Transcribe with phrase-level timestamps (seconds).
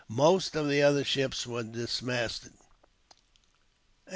[0.09, 2.53] Most of the other ships were dismasted.